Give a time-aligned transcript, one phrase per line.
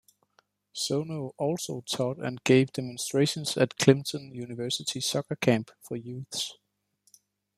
[0.73, 6.57] Sono also taught and gave demonstrations at Clemson University Soccer Camp for youths.